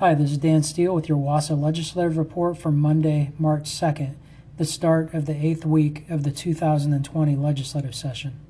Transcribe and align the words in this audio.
Hi, 0.00 0.14
this 0.14 0.30
is 0.30 0.38
Dan 0.38 0.62
Steele 0.62 0.94
with 0.94 1.10
your 1.10 1.18
WASA 1.18 1.54
Legislative 1.54 2.16
Report 2.16 2.56
for 2.56 2.72
Monday, 2.72 3.32
March 3.38 3.64
2nd, 3.64 4.14
the 4.56 4.64
start 4.64 5.12
of 5.12 5.26
the 5.26 5.36
eighth 5.36 5.66
week 5.66 6.08
of 6.08 6.22
the 6.22 6.30
2020 6.30 7.36
legislative 7.36 7.94
session. 7.94 8.40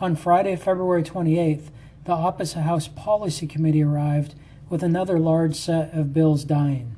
On 0.00 0.16
Friday, 0.16 0.56
February 0.56 1.02
28th, 1.02 1.64
the 2.06 2.12
Opposite 2.12 2.62
House 2.62 2.88
Policy 2.88 3.46
Committee 3.46 3.82
arrived 3.82 4.34
with 4.70 4.82
another 4.82 5.18
large 5.18 5.54
set 5.54 5.92
of 5.92 6.14
bills 6.14 6.44
dying. 6.44 6.96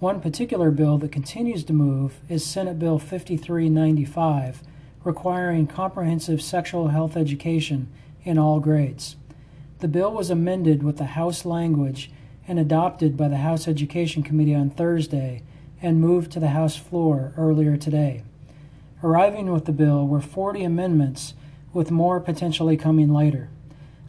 One 0.00 0.20
particular 0.20 0.72
bill 0.72 0.98
that 0.98 1.12
continues 1.12 1.62
to 1.66 1.72
move 1.72 2.18
is 2.28 2.44
Senate 2.44 2.80
Bill 2.80 2.98
5395, 2.98 4.64
requiring 5.04 5.68
comprehensive 5.68 6.42
sexual 6.42 6.88
health 6.88 7.16
education 7.16 7.88
in 8.24 8.36
all 8.36 8.58
grades. 8.58 9.14
The 9.78 9.86
bill 9.86 10.10
was 10.10 10.28
amended 10.28 10.82
with 10.82 10.98
the 10.98 11.04
House 11.04 11.44
language 11.44 12.10
and 12.48 12.58
adopted 12.58 13.16
by 13.16 13.28
the 13.28 13.38
House 13.38 13.68
Education 13.68 14.22
Committee 14.22 14.54
on 14.54 14.70
Thursday 14.70 15.42
and 15.80 16.00
moved 16.00 16.32
to 16.32 16.40
the 16.40 16.48
House 16.48 16.76
floor 16.76 17.32
earlier 17.36 17.76
today. 17.76 18.22
Arriving 19.02 19.52
with 19.52 19.64
the 19.64 19.72
bill 19.72 20.06
were 20.06 20.20
40 20.20 20.62
amendments, 20.62 21.34
with 21.72 21.90
more 21.90 22.20
potentially 22.20 22.76
coming 22.76 23.12
later. 23.12 23.48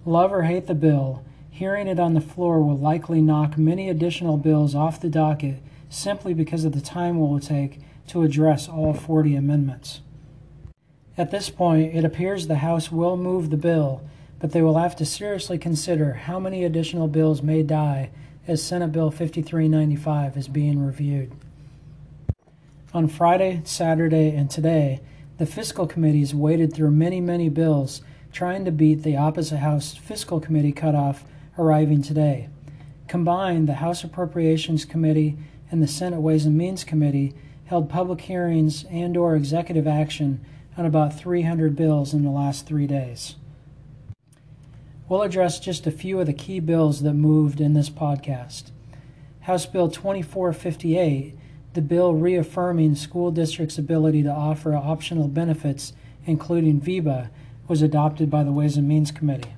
Love 0.05 0.33
or 0.33 0.43
hate 0.43 0.67
the 0.67 0.75
bill, 0.75 1.23
hearing 1.49 1.87
it 1.87 1.99
on 1.99 2.13
the 2.13 2.21
floor 2.21 2.61
will 2.61 2.77
likely 2.77 3.21
knock 3.21 3.57
many 3.57 3.89
additional 3.89 4.37
bills 4.37 4.75
off 4.75 4.99
the 4.99 5.09
docket 5.09 5.61
simply 5.89 6.33
because 6.33 6.65
of 6.65 6.73
the 6.73 6.81
time 6.81 7.17
it 7.17 7.19
will 7.19 7.39
take 7.39 7.79
to 8.07 8.23
address 8.23 8.67
all 8.67 8.93
40 8.93 9.35
amendments. 9.35 10.01
At 11.17 11.31
this 11.31 11.49
point, 11.49 11.95
it 11.95 12.03
appears 12.03 12.47
the 12.47 12.55
House 12.55 12.91
will 12.91 13.15
move 13.15 13.49
the 13.49 13.57
bill, 13.57 14.01
but 14.39 14.51
they 14.51 14.61
will 14.61 14.79
have 14.79 14.95
to 14.97 15.05
seriously 15.05 15.57
consider 15.57 16.13
how 16.13 16.39
many 16.39 16.63
additional 16.63 17.07
bills 17.07 17.41
may 17.43 17.63
die 17.63 18.09
as 18.47 18.61
Senate 18.61 18.91
Bill 18.91 19.09
5395 19.09 20.37
is 20.37 20.47
being 20.47 20.85
reviewed. 20.85 21.31
On 22.93 23.07
Friday, 23.07 23.61
Saturday, 23.63 24.35
and 24.35 24.49
today, 24.49 24.99
the 25.37 25.45
fiscal 25.45 25.87
committees 25.87 26.35
waded 26.35 26.73
through 26.73 26.91
many, 26.91 27.21
many 27.21 27.49
bills 27.49 28.01
trying 28.31 28.65
to 28.65 28.71
beat 28.71 29.03
the 29.03 29.17
opposite 29.17 29.57
House 29.57 29.95
Fiscal 29.95 30.39
Committee 30.39 30.71
cutoff 30.71 31.23
arriving 31.57 32.01
today. 32.01 32.49
Combined, 33.07 33.67
the 33.67 33.75
House 33.75 34.03
Appropriations 34.03 34.85
Committee 34.85 35.37
and 35.71 35.81
the 35.81 35.87
Senate 35.87 36.19
Ways 36.19 36.45
and 36.45 36.57
Means 36.57 36.83
Committee 36.83 37.33
held 37.65 37.89
public 37.89 38.21
hearings 38.21 38.85
and 38.91 39.15
or 39.15 39.35
executive 39.35 39.87
action 39.87 40.43
on 40.77 40.85
about 40.85 41.17
300 41.17 41.75
bills 41.75 42.13
in 42.13 42.23
the 42.23 42.29
last 42.29 42.65
3 42.65 42.87
days. 42.87 43.35
We'll 45.09 45.21
address 45.21 45.59
just 45.59 45.85
a 45.85 45.91
few 45.91 46.21
of 46.21 46.27
the 46.27 46.33
key 46.33 46.61
bills 46.61 47.01
that 47.01 47.13
moved 47.13 47.59
in 47.59 47.73
this 47.73 47.89
podcast. 47.89 48.71
House 49.41 49.65
Bill 49.65 49.89
2458, 49.89 51.37
the 51.73 51.81
bill 51.81 52.13
reaffirming 52.13 52.95
school 52.95 53.29
districts' 53.29 53.77
ability 53.77 54.23
to 54.23 54.31
offer 54.31 54.73
optional 54.73 55.27
benefits, 55.27 55.91
including 56.25 56.79
VEBA, 56.79 57.29
was 57.67 57.81
adopted 57.81 58.29
by 58.29 58.43
the 58.43 58.53
Ways 58.53 58.77
and 58.77 58.87
Means 58.87 59.11
Committee. 59.11 59.53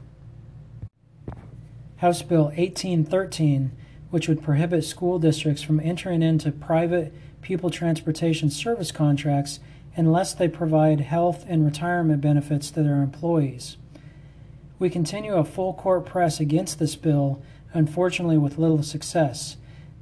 House 1.98 2.24
Bill 2.24 2.46
1813, 2.46 3.72
which 4.10 4.28
would 4.28 4.42
prohibit 4.42 4.84
school 4.84 5.20
districts 5.20 5.62
from 5.62 5.80
entering 5.80 6.24
into 6.24 6.52
private 6.52 7.14
pupil 7.44 7.70
transportation 7.70 8.50
service 8.50 8.92
contracts 8.92 9.60
unless 9.96 10.34
they 10.34 10.48
provide 10.48 11.02
health 11.02 11.46
and 11.48 11.64
retirement 11.64 12.20
benefits 12.20 12.72
to 12.72 12.82
their 12.82 13.04
employees. 13.04 13.78
We 14.78 14.90
continue 14.90 15.36
a 15.36 15.46
full 15.46 15.74
court 15.74 16.06
press 16.06 16.42
against 16.42 16.80
this 16.80 16.96
bill, 16.96 17.42
unfortunately 17.74 18.38
with 18.38 18.58
little 18.58 18.84
success. 18.84 19.56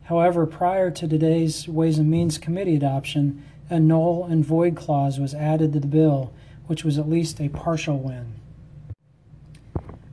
However, 0.06 0.48
prior 0.48 0.90
to 0.90 1.08
today's 1.08 1.68
Ways 1.68 2.00
and 2.00 2.10
Means 2.10 2.40
Committee 2.40 2.76
adoption, 2.76 3.44
a 3.70 3.80
null 3.80 4.26
and 4.26 4.44
void 4.44 4.76
clause 4.76 5.20
was 5.20 5.36
added 5.36 5.74
to 5.74 5.80
the 5.80 5.88
bill, 5.88 6.34
which 6.66 6.84
was 6.84 6.98
at 6.98 7.08
least 7.08 7.40
a 7.40 7.50
partial 7.50 8.00
win. 8.00 8.34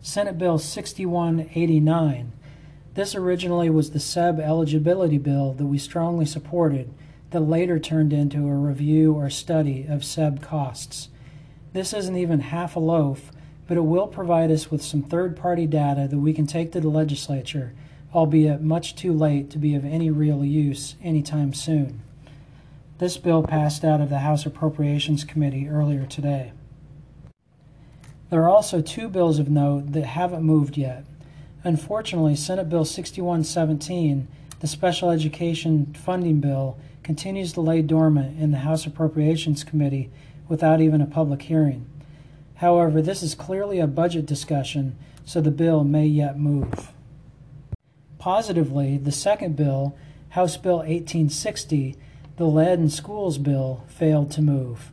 Senate 0.02 0.36
Bill 0.36 0.58
6189. 0.58 2.32
This 2.94 3.14
originally 3.14 3.70
was 3.70 3.90
the 3.90 4.00
SEB 4.00 4.40
eligibility 4.40 5.18
bill 5.18 5.54
that 5.54 5.66
we 5.66 5.78
strongly 5.78 6.26
supported, 6.26 6.92
that 7.30 7.40
later 7.40 7.78
turned 7.78 8.12
into 8.12 8.46
a 8.48 8.54
review 8.54 9.14
or 9.14 9.30
study 9.30 9.86
of 9.88 10.04
SEB 10.04 10.42
costs. 10.42 11.08
This 11.72 11.94
isn't 11.94 12.16
even 12.16 12.40
half 12.40 12.76
a 12.76 12.80
loaf 12.80 13.30
but 13.70 13.76
it 13.76 13.82
will 13.82 14.08
provide 14.08 14.50
us 14.50 14.68
with 14.68 14.82
some 14.82 15.00
third 15.00 15.36
party 15.36 15.64
data 15.64 16.08
that 16.08 16.18
we 16.18 16.32
can 16.32 16.44
take 16.44 16.72
to 16.72 16.80
the 16.80 16.88
legislature, 16.88 17.72
albeit 18.12 18.60
much 18.60 18.96
too 18.96 19.12
late 19.12 19.48
to 19.48 19.58
be 19.58 19.76
of 19.76 19.84
any 19.84 20.10
real 20.10 20.44
use 20.44 20.96
anytime 21.04 21.54
soon. 21.54 22.02
This 22.98 23.16
bill 23.16 23.44
passed 23.44 23.84
out 23.84 24.00
of 24.00 24.08
the 24.08 24.18
House 24.18 24.44
Appropriations 24.44 25.22
Committee 25.22 25.68
earlier 25.68 26.04
today. 26.04 26.50
There 28.28 28.42
are 28.42 28.48
also 28.48 28.82
two 28.82 29.08
bills 29.08 29.38
of 29.38 29.48
note 29.48 29.92
that 29.92 30.04
haven't 30.04 30.42
moved 30.42 30.76
yet. 30.76 31.04
Unfortunately, 31.62 32.34
Senate 32.34 32.68
Bill 32.68 32.84
6117, 32.84 34.26
the 34.58 34.66
Special 34.66 35.10
Education 35.10 35.94
Funding 35.94 36.40
Bill, 36.40 36.76
continues 37.04 37.52
to 37.52 37.60
lay 37.60 37.82
dormant 37.82 38.36
in 38.36 38.50
the 38.50 38.58
House 38.58 38.84
Appropriations 38.84 39.62
Committee 39.62 40.10
without 40.48 40.80
even 40.80 41.00
a 41.00 41.06
public 41.06 41.42
hearing. 41.42 41.86
However, 42.60 43.00
this 43.00 43.22
is 43.22 43.34
clearly 43.34 43.78
a 43.80 43.86
budget 43.86 44.26
discussion, 44.26 44.98
so 45.24 45.40
the 45.40 45.50
bill 45.50 45.82
may 45.82 46.04
yet 46.04 46.38
move. 46.38 46.92
Positively, 48.18 48.98
the 48.98 49.12
second 49.12 49.56
bill, 49.56 49.96
House 50.30 50.58
Bill 50.58 50.80
1860, 50.80 51.96
the 52.36 52.44
Lead 52.44 52.78
in 52.78 52.90
Schools 52.90 53.38
bill, 53.38 53.84
failed 53.88 54.30
to 54.32 54.42
move. 54.42 54.92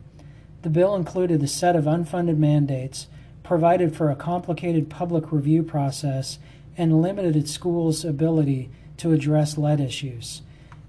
The 0.62 0.70
bill 0.70 0.96
included 0.96 1.42
a 1.42 1.46
set 1.46 1.76
of 1.76 1.84
unfunded 1.84 2.38
mandates, 2.38 3.06
provided 3.42 3.94
for 3.94 4.10
a 4.10 4.16
complicated 4.16 4.88
public 4.88 5.30
review 5.30 5.62
process, 5.62 6.38
and 6.78 7.02
limited 7.02 7.50
schools' 7.50 8.02
ability 8.02 8.70
to 8.96 9.12
address 9.12 9.58
lead 9.58 9.78
issues. 9.78 10.40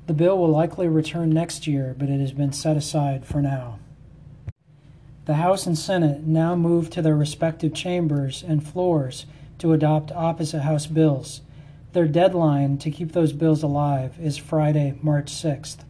The 0.08 0.14
bill 0.14 0.38
will 0.38 0.48
likely 0.48 0.88
return 0.88 1.32
next 1.32 1.68
year, 1.68 1.94
but 2.00 2.08
it 2.08 2.22
has 2.22 2.32
been 2.32 2.54
set 2.54 2.78
aside 2.78 3.26
for 3.26 3.42
now. 3.42 3.80
The 5.30 5.36
House 5.36 5.68
and 5.68 5.78
Senate 5.78 6.26
now 6.26 6.56
move 6.56 6.90
to 6.90 7.04
their 7.04 7.16
respective 7.16 7.72
chambers 7.76 8.42
and 8.42 8.68
floors 8.68 9.28
to 9.60 9.74
adopt 9.74 10.12
opposite 10.14 10.62
House 10.62 10.88
bills. 10.88 11.42
Their 11.94 12.08
deadline 12.08 12.80
to 12.80 12.90
keep 12.90 13.12
those 13.12 13.32
bills 13.32 13.62
alive 13.62 14.20
is 14.20 14.38
Friday, 14.38 14.98
March 15.04 15.32
6th. 15.32 15.84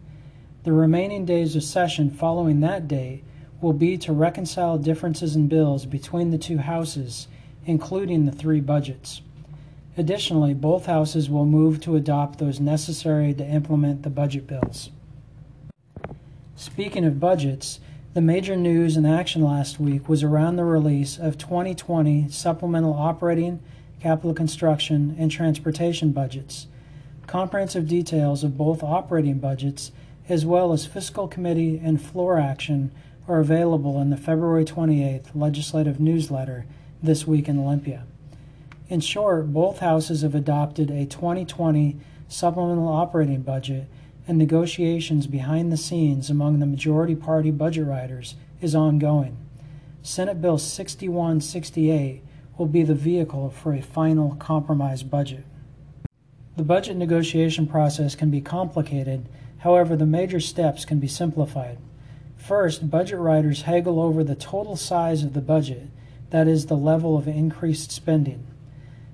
The 0.65 0.73
remaining 0.73 1.23
days 1.23 1.55
of 1.55 1.63
session 1.63 2.09
following 2.09 2.59
that 2.59 2.89
date 2.89 3.23
will 3.61 3.71
be 3.71 3.97
to 3.99 4.11
reconcile 4.11 4.77
differences 4.77 5.37
in 5.37 5.47
bills 5.47 5.85
between 5.85 6.31
the 6.31 6.37
two 6.37 6.57
houses, 6.57 7.29
including 7.65 8.25
the 8.25 8.33
three 8.33 8.59
budgets. 8.59 9.21
Additionally, 9.95 10.53
both 10.53 10.85
houses 10.85 11.29
will 11.29 11.45
move 11.45 11.79
to 11.79 11.95
adopt 11.95 12.39
those 12.39 12.59
necessary 12.59 13.33
to 13.35 13.45
implement 13.45 14.03
the 14.03 14.09
budget 14.09 14.47
bills. 14.47 14.89
Speaking 16.57 17.05
of 17.05 17.21
budgets, 17.21 17.79
the 18.19 18.25
major 18.25 18.57
news 18.57 18.97
and 18.97 19.07
action 19.07 19.41
last 19.41 19.79
week 19.79 20.09
was 20.09 20.23
around 20.23 20.57
the 20.57 20.65
release 20.65 21.17
of 21.17 21.37
2020 21.37 22.27
supplemental 22.27 22.91
operating, 22.91 23.61
capital 24.01 24.33
construction, 24.33 25.15
and 25.17 25.31
transportation 25.31 26.11
budgets. 26.11 26.67
Comprehensive 27.27 27.87
details 27.87 28.43
of 28.43 28.57
both 28.57 28.83
operating 28.83 29.39
budgets, 29.39 29.93
as 30.27 30.45
well 30.45 30.73
as 30.73 30.85
fiscal 30.85 31.29
committee 31.29 31.79
and 31.81 32.01
floor 32.01 32.37
action, 32.37 32.91
are 33.25 33.39
available 33.39 34.01
in 34.01 34.09
the 34.09 34.17
February 34.17 34.65
28th 34.65 35.33
legislative 35.33 36.01
newsletter 36.01 36.65
this 37.01 37.25
week 37.25 37.47
in 37.47 37.57
Olympia. 37.57 38.03
In 38.89 38.99
short, 38.99 39.53
both 39.53 39.79
houses 39.79 40.23
have 40.23 40.35
adopted 40.35 40.91
a 40.91 41.05
2020 41.05 41.95
supplemental 42.27 42.89
operating 42.89 43.43
budget 43.43 43.87
and 44.29 44.37
negotiations 44.37 45.25
behind 45.25 45.71
the 45.71 45.77
scenes 45.77 46.29
among 46.29 46.59
the 46.59 46.65
majority 46.67 47.15
party 47.15 47.49
budget 47.49 47.87
writers 47.87 48.35
is 48.61 48.75
ongoing. 48.75 49.35
Senate 50.03 50.39
Bill 50.39 50.59
6168 50.59 52.21
will 52.55 52.67
be 52.67 52.83
the 52.83 52.93
vehicle 52.93 53.49
for 53.49 53.73
a 53.73 53.81
final 53.81 54.35
compromise 54.35 55.01
budget. 55.01 55.45
The 56.57 56.63
budget 56.63 56.95
negotiation 56.95 57.65
process 57.65 58.13
can 58.13 58.29
be 58.29 58.39
complicated, 58.39 59.27
however, 59.57 59.95
the 59.95 60.05
major 60.05 60.39
steps 60.39 60.85
can 60.85 60.99
be 60.99 61.07
simplified. 61.07 61.79
First, 62.37 62.91
budget 62.91 63.17
writers 63.17 63.63
haggle 63.63 63.99
over 63.99 64.23
the 64.23 64.35
total 64.35 64.75
size 64.75 65.23
of 65.23 65.33
the 65.33 65.41
budget, 65.41 65.87
that 66.29 66.47
is, 66.47 66.67
the 66.67 66.77
level 66.77 67.17
of 67.17 67.27
increased 67.27 67.91
spending. 67.91 68.45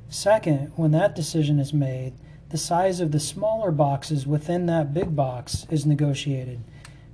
Second, 0.09 0.73
when 0.75 0.91
that 0.91 1.15
decision 1.15 1.57
is 1.57 1.73
made, 1.73 2.11
the 2.55 2.59
size 2.59 3.01
of 3.01 3.11
the 3.11 3.19
smaller 3.19 3.69
boxes 3.69 4.25
within 4.25 4.65
that 4.65 4.93
big 4.93 5.13
box 5.13 5.67
is 5.69 5.85
negotiated. 5.85 6.57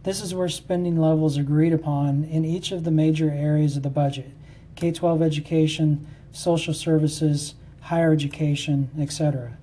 This 0.03 0.21
is 0.21 0.35
where 0.35 0.47
spending 0.47 0.97
levels 0.97 1.35
agreed 1.35 1.73
upon 1.73 2.25
in 2.25 2.45
each 2.45 2.71
of 2.71 2.83
the 2.83 2.91
major 2.91 3.31
areas 3.31 3.75
of 3.75 3.81
the 3.81 3.89
budget 3.89 4.33
K 4.75 4.91
12 4.91 5.23
education, 5.23 6.05
social 6.31 6.75
services, 6.75 7.55
higher 7.79 8.13
education, 8.13 8.91
etc. 8.99 9.57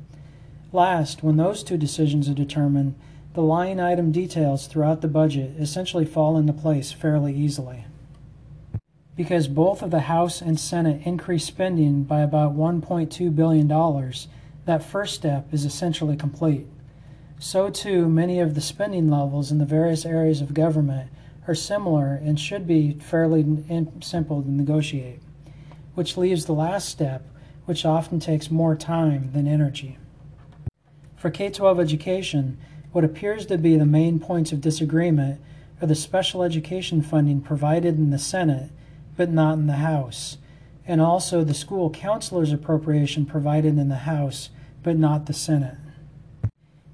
Last, 0.72 1.22
when 1.22 1.36
those 1.36 1.62
two 1.62 1.76
decisions 1.76 2.28
are 2.28 2.34
determined, 2.34 2.96
the 3.34 3.42
line 3.42 3.78
item 3.78 4.10
details 4.10 4.66
throughout 4.66 5.00
the 5.00 5.06
budget 5.06 5.52
essentially 5.60 6.04
fall 6.04 6.36
into 6.36 6.52
place 6.52 6.90
fairly 6.90 7.32
easily. 7.32 7.84
Because 9.14 9.46
both 9.46 9.82
of 9.82 9.92
the 9.92 10.10
House 10.10 10.42
and 10.42 10.58
Senate 10.58 11.02
increased 11.04 11.46
spending 11.46 12.02
by 12.02 12.22
about 12.22 12.56
$1.2 12.56 13.36
billion, 13.36 13.68
that 14.68 14.82
first 14.82 15.14
step 15.14 15.48
is 15.50 15.64
essentially 15.64 16.14
complete. 16.14 16.66
So, 17.38 17.70
too, 17.70 18.06
many 18.06 18.38
of 18.38 18.54
the 18.54 18.60
spending 18.60 19.08
levels 19.08 19.50
in 19.50 19.56
the 19.56 19.64
various 19.64 20.04
areas 20.04 20.42
of 20.42 20.52
government 20.52 21.10
are 21.46 21.54
similar 21.54 22.12
and 22.12 22.38
should 22.38 22.66
be 22.66 22.92
fairly 23.00 23.46
simple 24.02 24.42
to 24.42 24.50
negotiate, 24.50 25.20
which 25.94 26.18
leaves 26.18 26.44
the 26.44 26.52
last 26.52 26.86
step, 26.86 27.26
which 27.64 27.86
often 27.86 28.20
takes 28.20 28.50
more 28.50 28.76
time 28.76 29.32
than 29.32 29.48
energy. 29.48 29.96
For 31.16 31.30
K 31.30 31.48
12 31.48 31.80
education, 31.80 32.58
what 32.92 33.04
appears 33.04 33.46
to 33.46 33.56
be 33.56 33.78
the 33.78 33.86
main 33.86 34.20
points 34.20 34.52
of 34.52 34.60
disagreement 34.60 35.40
are 35.80 35.86
the 35.86 35.94
special 35.94 36.42
education 36.42 37.00
funding 37.00 37.40
provided 37.40 37.96
in 37.96 38.10
the 38.10 38.18
Senate 38.18 38.70
but 39.16 39.30
not 39.30 39.54
in 39.54 39.66
the 39.66 39.76
House, 39.76 40.36
and 40.86 41.00
also 41.00 41.42
the 41.42 41.54
school 41.54 41.88
counselors 41.88 42.52
appropriation 42.52 43.24
provided 43.24 43.78
in 43.78 43.88
the 43.88 44.04
House 44.04 44.50
but 44.82 44.96
not 44.96 45.26
the 45.26 45.32
Senate. 45.32 45.76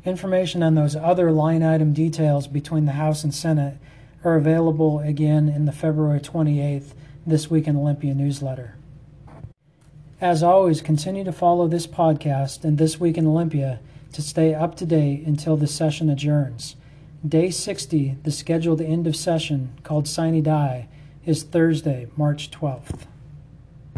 Information 0.05 0.63
on 0.63 0.75
those 0.75 0.97
other 0.97 1.33
line 1.33 1.63
item 1.63 1.93
details 1.93 2.47
between 2.47 2.85
the 2.85 2.93
House 2.93 3.25
and 3.25 3.35
Senate 3.35 3.79
are 4.23 4.37
available 4.37 5.01
again 5.01 5.49
in 5.49 5.65
the 5.65 5.73
February 5.73 6.21
28th 6.21 6.93
This 7.27 7.51
Week 7.51 7.67
in 7.67 7.77
Olympia 7.77 8.15
newsletter. 8.15 8.77
As 10.21 10.43
always, 10.43 10.81
continue 10.81 11.25
to 11.25 11.33
follow 11.33 11.69
this 11.69 11.87
podcast 11.87 12.65
and 12.65 12.79
This 12.79 13.01
Week 13.01 13.19
in 13.19 13.27
Olympia 13.27 13.81
to 14.13 14.23
stay 14.23 14.55
up 14.55 14.75
to 14.77 14.87
date 14.87 15.27
until 15.27 15.57
the 15.57 15.67
session 15.67 16.09
adjourns. 16.09 16.77
Day 17.27 17.51
60, 17.51 18.19
the 18.23 18.31
scheduled 18.31 18.81
end 18.81 19.07
of 19.07 19.17
session 19.17 19.73
called 19.83 20.07
Sine 20.07 20.43
Die, 20.43 20.89
is 21.27 21.43
Thursday, 21.43 22.07
March 22.17 22.51
12th. 22.51 23.07